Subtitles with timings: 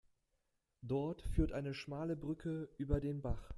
[0.81, 3.49] Dort führt eine schmale Brücke über den Bach.